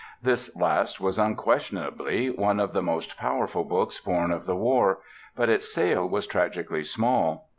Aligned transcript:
This 0.19 0.55
last 0.55 0.99
was 0.99 1.19
unquestionably 1.19 2.31
one 2.31 2.59
of 2.59 2.73
the 2.73 2.81
most 2.81 3.17
powerful 3.17 3.63
books 3.63 3.99
born 3.99 4.31
of 4.31 4.45
the 4.47 4.55
War, 4.55 4.97
but 5.35 5.47
its 5.47 5.71
sale 5.71 6.09
was 6.09 6.25
tragically 6.25 6.83
small. 6.83 7.49